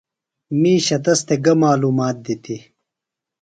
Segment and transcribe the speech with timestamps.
[0.61, 2.61] مِیشہ تس تھےۡ گہ معلومات دِتیۡ؟